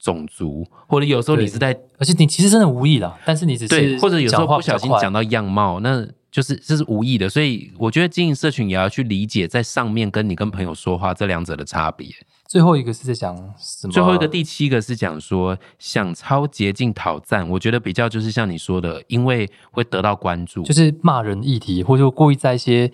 [0.07, 7.29] 种族，或者有时候你是在，而且你其实真的无意了，但是你只是或者有时候不小心讲到样貌，那就是这是无意的。
[7.29, 12.07] 所以我觉得经营社群也要去理解在上面跟你跟朋友说话这两者的差别。
[12.47, 13.93] 最后一个是在讲什么？
[13.93, 22.93] 最后一个第七个是讲说想超捷径讨赞，我觉得比较就是像你说的，因为会得到关注，就是骂人议题，或者说故意在一些。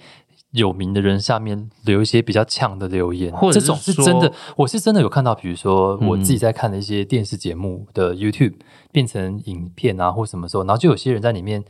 [0.52, 8.54] 有名的人下面留一些比较呛的留言，或者这种是真的，我是真的有看到，比如说我自己在看的一些电视节目的 YouTube
[8.90, 11.64] 变成影片啊，或什么时候，然后就有些人在里面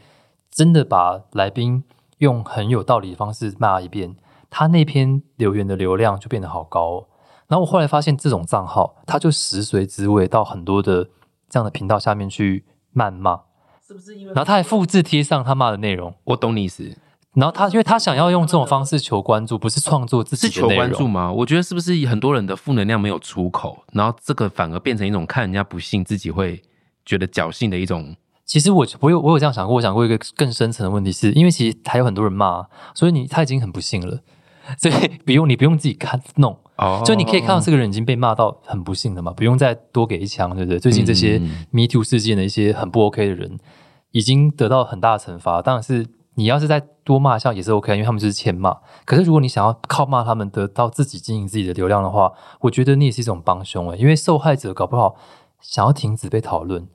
[0.51, 1.85] 真的把来宾
[2.19, 4.17] 用很有道理的方式骂一遍，
[4.51, 7.07] 他那篇留言的流量就变得好高。
[7.47, 11.09] 然后我后来发现，这种账号他就食髓知味到很多的
[11.49, 12.65] 这样的频道下面去
[12.95, 13.43] 谩骂，
[13.87, 14.33] 是不是因为？
[14.33, 16.97] 然后他还复制贴上他骂的内容，我懂你意思。
[17.35, 21.33] 然后他，因为他想要用这种方式求关注，不是创作自己是求关注吗？
[21.33, 26.63] 我觉得是不是很多人的负能量没有出口，然后这个反而变成一种看人家不幸，自己会
[27.07, 28.15] 觉得侥幸的一种。
[28.45, 34.21] 其实我我有我有这样想过，我想过一个更深层的问题，是因为其实还有很多人骂，所以你他已经很不幸了，
[34.77, 40.79] 所以不用你不用自己看弄哦，就你可以看到这个人已经被骂到很不幸了嘛，不用再多给一枪，对不对？
[40.79, 41.39] 最近这些
[41.71, 43.59] Me Too 事件的一些很不 OK 的人，
[44.11, 46.07] 已经得到很大的惩罚，当然是。
[46.35, 48.77] 你要是再多骂一下也是 OK，因为他们就是欠骂。
[49.05, 55.17] 可是如果你想要靠骂他们得到自己经营自己的流量的话，我觉得你也是一种帮凶诶，因为受害者搞不好
[55.61, 56.89] 想要停止被讨论，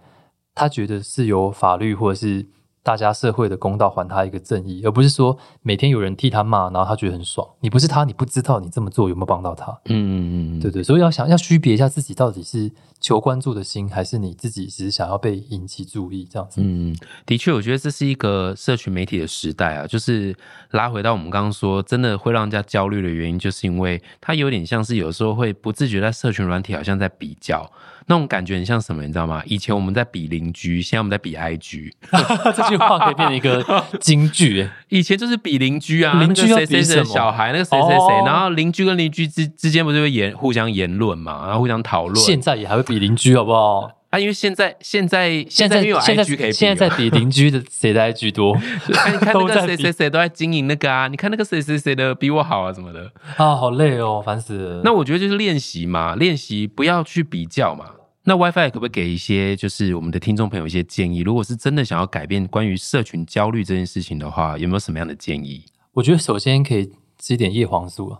[0.55, 2.47] 他觉得是由法律或者是。
[2.83, 7.45] 大家社会的公道还他一个正义，而不是说每天有人替他骂，然后他觉得很爽。
[7.59, 9.77] 你不是他，你不知道你这么做有没有帮到他。
[9.87, 16.61] 嗯嗯嗯，对对，所以要想要区别一下自己到底是求关注的心，还是你自己只是想要被引起注意这样子。
[16.63, 20.35] 嗯，的确，我觉得这是一个社群媒体的时代啊，就是
[20.71, 27.71] 拉回到我们刚刚说，真的会让人家焦虑的原因，就是因为它有点像是有时候会不自觉在社群软体好像在比较。
[28.09, 29.43] 那种感觉很像什么，你知道吗？
[29.45, 31.91] 以前我们在比邻居，现在我们在比 IG。
[32.55, 33.61] 这句话可以变成一个
[33.99, 34.65] 金句。
[34.87, 42.15] 以前就是比邻居啊，邻居谁谁谁的小孩，那个谁谁谁，然后邻居跟邻居之之间不是会言互相言论嘛，然后互相讨论。
[42.15, 43.91] 现在也还会比邻居，好不好？
[44.09, 48.55] 啊，因为现在现在现在有 IG 可以，现在在比邻居的谁的 IG 多？
[48.87, 54.81] 你看那个谁谁谁都在经营那个啊，你看那个谁谁谁的比我好啊什么的啊，好累哦，烦死了。
[54.83, 57.85] 那我觉得就是练习嘛，练习不要去比较嘛。
[58.23, 61.19] 那 WiFi 可不可以给一些，就是我们的听众朋友一些建议？
[61.19, 65.63] 如果是真的想要改变关于社群焦虑这件事情的话，有没有什么样的建议？
[65.93, 66.91] 我觉得首先可以
[67.27, 68.19] 吃一点叶黄素啊。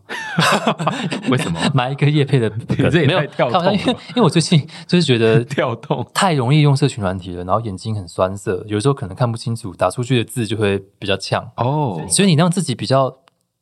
[1.31, 1.59] 为什么？
[1.73, 2.49] 买一个叶配的？
[3.07, 12.03] 没有跳动，因为因为我最近就是觉得跳动太容易用社群软体了，然后眼睛很酸涩，有时候可能看不清楚，打出去的字就会比较呛哦。
[12.09, 13.09] 所以你让自己比较，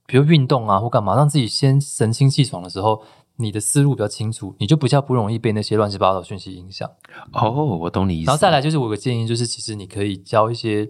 [0.07, 3.03] 比如运动啊或干嘛，让自己先神清气爽的时候。
[3.37, 6.89] 你的思路比较清楚，你就比较不容易被那些乱七八糟讯息影响。
[7.33, 8.27] 哦，我懂你意思。
[8.27, 10.89] 然后再来就是我个建议，就是其实你可以交一些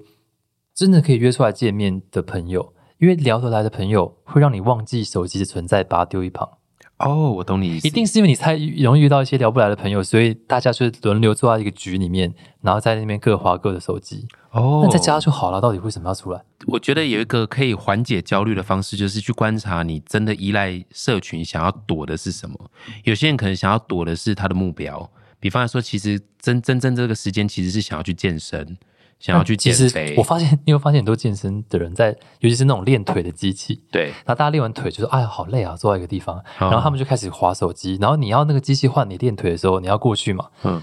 [0.75, 6.49] 真的可以约出来见面的朋友，因为聊得来的朋友会让你忘记手机的存在，把它丢一旁。
[6.97, 7.85] 哦，我懂你意思。
[7.85, 14.25] 一定是因为你太容易遇到一些聊不来的朋友，所以大家就轮流坐在一个局里面，然后在那边各划各的手机。
[14.51, 15.59] 哦，那在家就好了。
[15.59, 16.41] 到底为什么要出来？
[16.67, 22.57] 我觉得有一个可以缓解焦虑的方式，就是去观察你真的依赖社群想要躲的是什么。
[23.03, 28.77] 有些人可能想要躲的是他的目标，比方来说，其实真真正这个时间其实是想要去健身，
[29.19, 30.15] 想要去减肥。
[30.17, 32.09] 我发现，你有发现很多健身的人在，
[32.39, 37.97] 尤其是那种练腿的机器，对，然后大家练完腿就说：“哎呀，好累啊，坐在一个地方。”然后他们就开始划手机。
[37.99, 40.49] 然后你要那个机器换你练腿的时候，你要过去嘛？
[40.63, 40.81] 嗯。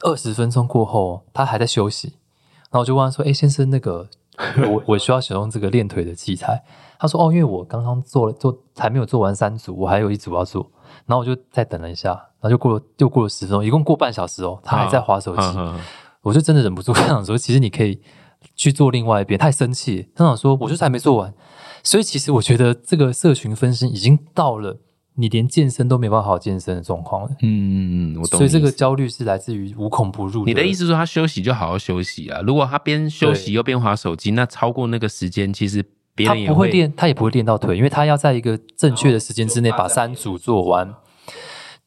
[0.00, 2.14] 二十分钟过后，他还在休息。
[2.70, 4.08] 然后我就问他说：“哎，先生，那个
[4.68, 6.64] 我我需要使用这个练腿的器材。”
[6.98, 10.68] 他说：“哦，因为我刚刚做了做还没有做完三组，我还有一组要做。”
[11.06, 12.10] 然后我就再等了一下，
[12.40, 15.42] 然后就过了又过了十分钟，一共过半小时哦，他还在划手机。
[16.24, 18.00] 我就真的忍不住 想说，其实你可以
[18.56, 19.38] 去做另外一边。
[19.38, 21.32] 太生气，他想说，我就是还没做完。
[21.84, 24.80] 所以其实我觉得这个社群分身已经到了
[25.16, 27.30] 你连健身都没办法好健身的状况了。
[27.42, 28.38] 嗯我懂。
[28.38, 30.44] 所以这个焦虑是来自于无孔不入。
[30.44, 32.40] 你的意思说他休息就好好休息啊？
[32.40, 40.94] 如果他边休息又边划手机，那超过那个时间，其实别人也不会练，他也不会练到腿，因为他要在一个正确的时间之内把三组做完。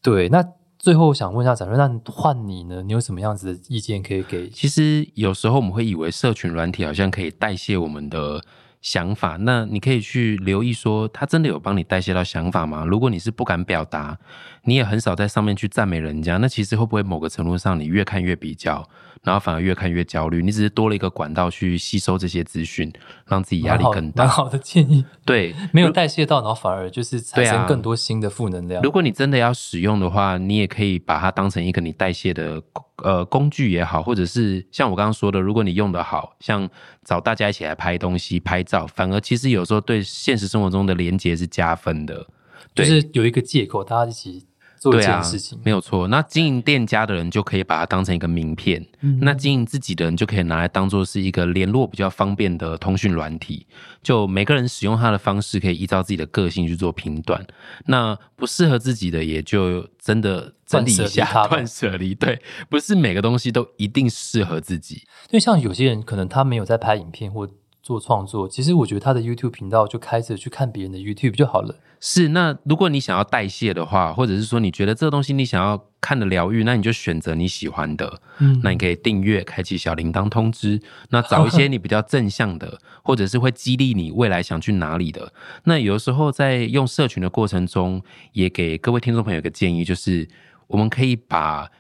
[0.02, 0.44] 对，那。
[0.88, 2.82] 最后想问一下展瑞，那换你呢？
[2.82, 4.50] 你有什么样子的意见可以给？
[4.50, 8.42] 其实有时候我们会以为社群软体好像可以代谢我们的
[8.82, 12.86] 想法，那你可以去留意说，他真的有帮你代谢到想法吗？
[12.86, 14.18] 如果你是不敢表达，
[14.64, 18.88] 你也很少在上面去赞美人家，那其实会不会某个程度上，你越看越比较？
[19.24, 22.92] 然后反而越看越焦虑，你只是多了一个管道去吸收这些资讯，
[23.26, 24.24] 让自己压力更大。
[24.24, 28.82] 蛮好的建议，对， 没有代谢到，然后反而就是产生更多新的负能量。
[28.82, 32.62] 如果你真的要使用的话，你也可以把它当成一个你代谢的
[33.04, 36.70] 呃工具也好，或者是像我刚刚说的，如果你用的好，像
[37.04, 42.28] 找大家一起来拍东西、拍照，反而其实有时候对现实生活中的连接是加分的，
[42.74, 44.46] 就是有一个借口，大家一起。
[44.92, 48.86] 做一件事情没有错，那经营店家的人就可以把它当成一个名片，
[49.22, 53.66] 那经营自己的人就可以拿来当做是一个联络比较方便的通讯软体。
[54.02, 57.46] 就每个人使用它的方式，可以依照自己的个性去做评断。
[57.88, 62.16] 那不适合自己的，也就真的整理一下，断舍离。
[62.16, 65.04] 对，不是每个东西都一定适合自己。
[65.28, 67.50] 就像有些人可能他没有在拍影片或
[67.88, 71.74] 做创作，其实我觉得他的 YouTube 频道就开着去看别人的 YouTube 就好了。
[72.02, 78.22] 是，那如果你想要代谢的话，或者是说你觉得这个东西你想要看的疗愈，那你就选择你喜欢的。
[78.40, 80.82] 嗯，那你可以订阅，开启小铃铛通知。
[81.12, 85.32] 那找一些 你比较正向的，或者是会激励你未来想去哪里的。
[85.64, 90.28] 那有的时候在用社群的过程中，也给各位听众朋友一个建议，就是
[90.68, 91.72] 我们可以把。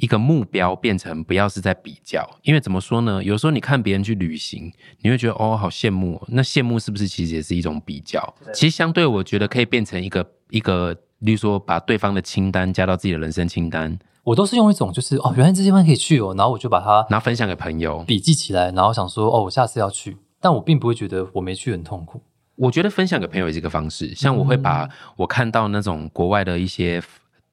[0.00, 3.22] 一个目标变成不要是在比较，因为怎么说呢？
[3.22, 4.72] 有时候你看别人去旅行，
[5.02, 6.20] 你会觉得哦，好羡慕。
[6.28, 8.34] 那羡慕是不是其实也是一种比较？
[8.54, 13.98] 其实相对，我觉得可以变成一个一个，例如说把对方的清单加到自己的人生清单。
[14.24, 20.16] 我都是用一种就是哦，原来这地方可以去哦，然后我就把它拿分享给朋友，笔记起来，然后想说哦，我下次要去。
[20.40, 22.22] 但我并不会觉得我没去很痛苦。
[22.56, 27.02] 我觉得分享给朋友也是一个方式，像我会把我看到那种国外的一些。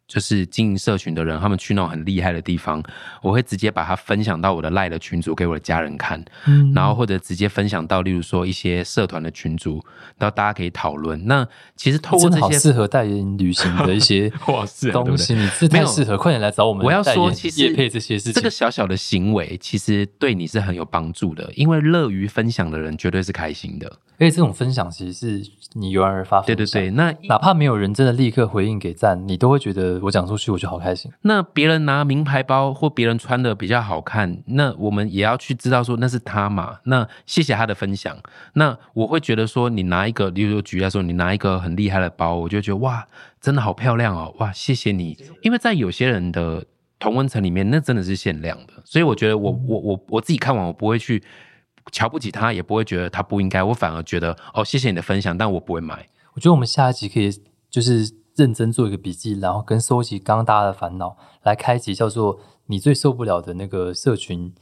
[0.07, 2.81] 就是经营社群的人，他们去那种很厉害的地方，
[3.21, 9.83] 我会直接把它分享到我的赖的群组给我的家人看，嗯，然后或者直接分享到，例如说一些社团的群组，
[10.17, 11.25] 然后大家可以讨论。
[11.25, 11.45] 那
[11.75, 14.31] 其实透过这些适合代言旅行的一些
[14.93, 16.85] 东西，你是太适合，快点来找我们。
[16.85, 23.99] 我要说，其实配这些事情，这个小小的行为，其实对你是很有帮助的，因为乐于分享的人绝对是开心的。
[24.19, 26.89] 而且这种分享其实是你由然而发，对对对。
[26.91, 31.11] 那哪怕没有人真的立刻回应给赞，你都会觉得我讲出去我就好开心。
[31.21, 36.79] 那别人拿名牌包或别人穿的比较好看，那我们也要去知道说那是他嘛。
[36.85, 38.17] 那谢谢他的分享。
[38.53, 43.07] 那我会觉得说你拿一个，例如举例说你拿一个很厉害的包，我就觉得哇，
[43.39, 45.15] 真的好漂亮哦，哇，谢谢你。
[45.43, 46.65] 因为在有些人的
[46.97, 51.21] 同温层里面，那真的是限量的，所以我觉得我我我我自己看完我不会去。
[51.91, 53.61] 瞧不起他，也不会觉得他不应该。
[53.63, 56.07] 我反而觉得，哦，谢谢你的分享，但我不会买。
[56.33, 57.31] 我觉得我们下一集可以
[57.69, 64.53] 就是认真做一个笔记，然后跟收集刚刚大家的烦恼，来开启叫做“你最受不了的那个社群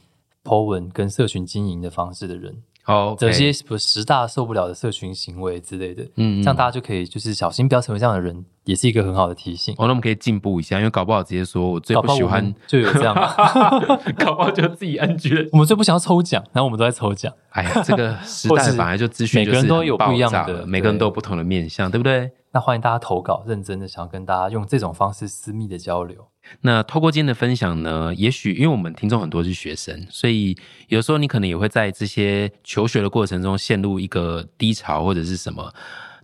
[0.42, 2.62] po 文跟社群经营的方式的人”。
[2.86, 9.74] 哦，这些不十大受不了的社群行为之类的，嗯，这样大家就可以就是小心不要成为这样的人，也是一个很好的提醒。
[9.74, 13.14] 哦，那我们可以进步一下，因为搞不好直接说我最不喜欢就有这样，
[14.18, 15.48] 搞不好就自己 NG。
[15.52, 17.32] 我们最不想要抽奖，然后我们都在抽奖。
[17.50, 22.30] 哎呀，这个时代本来就资讯，每个人都有不一样的，每个人都有不同的面相，对不对？
[22.56, 26.26] 那欢迎大家投稿，认真的想要跟大家用这种方式私密的交流。
[26.62, 30.56] 那透过今天的分享呢，也许因为我们听众很多是学生，所以
[30.88, 35.70] 有时候你可能也会在这些求学的过程中陷入一个低潮或者是什么。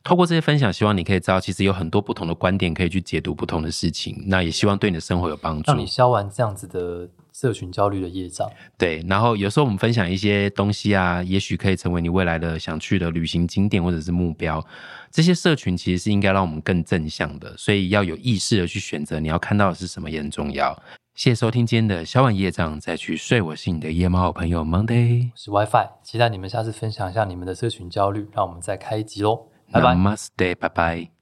[0.03, 4.25] 透过这些分享，希望你可以知道，其实有很多不同的观点可以去解读不同的事情。
[4.27, 8.51] 那也希望对你的生活有帮助，让你消完这样子的社群焦虑的业障。
[8.79, 14.65] 对，然后有时候我们分享一些东西啊，也许可以成为你未来的想去的旅行景点或者是目标。
[15.13, 20.75] 这些社群其实是应该让我们更正向的，所以要有意识的去选择你要看到的是什么也很重要。
[21.15, 23.43] 谢谢收听今天的小晚夜障，再去睡。
[23.43, 31.22] 我是你的夜猫好朋友 Monday，我是 WiFi，期待你们下次分享一下你们的社群焦虑，让我们再开一集喽，拜拜，Namaste，拜拜。